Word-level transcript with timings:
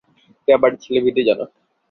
ব্যাপারটা 0.47 0.77
ছিল 0.83 0.95
ভীতিজনক। 1.05 1.49